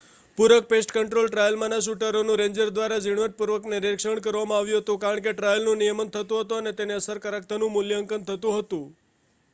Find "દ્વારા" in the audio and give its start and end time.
2.69-2.97